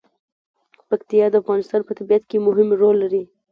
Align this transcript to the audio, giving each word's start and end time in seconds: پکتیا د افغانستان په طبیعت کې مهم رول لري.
پکتیا 0.89 1.25
د 1.29 1.35
افغانستان 1.41 1.81
په 1.85 1.91
طبیعت 1.99 2.23
کې 2.29 2.37
مهم 2.47 2.67
رول 2.81 2.95
لري. 3.03 3.23